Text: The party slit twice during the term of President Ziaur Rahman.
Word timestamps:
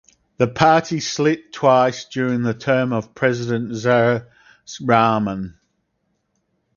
The 0.39 0.47
party 0.47 0.99
slit 0.99 1.53
twice 1.53 2.05
during 2.05 2.41
the 2.41 2.55
term 2.55 2.91
of 2.91 3.13
President 3.13 3.73
Ziaur 3.73 4.25
Rahman. 4.81 5.59